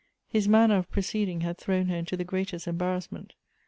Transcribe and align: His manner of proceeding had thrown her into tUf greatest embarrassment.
His 0.27 0.47
manner 0.47 0.77
of 0.77 0.89
proceeding 0.89 1.41
had 1.41 1.59
thrown 1.59 1.85
her 1.89 1.95
into 1.95 2.17
tUf 2.17 2.25
greatest 2.25 2.65
embarrassment. 2.67 3.35